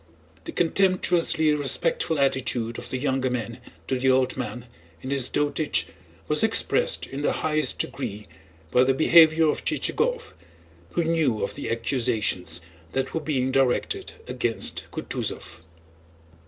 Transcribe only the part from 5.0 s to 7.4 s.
in his dotage was expressed in the